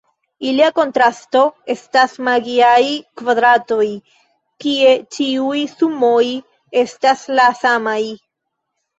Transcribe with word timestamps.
Ilia 0.51 0.67
kontrasto 0.77 1.41
estas 1.73 2.13
magiaj 2.27 2.87
kvadratoj 3.21 3.85
kie 4.65 4.93
ĉiuj 5.17 5.59
sumoj 5.73 6.23
estas 6.81 7.27
la 7.41 7.47
samaj. 7.61 7.99